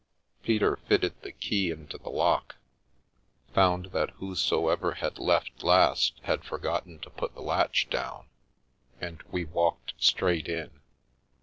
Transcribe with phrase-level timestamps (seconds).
[0.41, 2.55] Peter fitted the key into the lock,
[3.53, 8.25] found that whosoever had left last had forgotten to put the latch down,
[8.99, 10.71] and we walked straight in.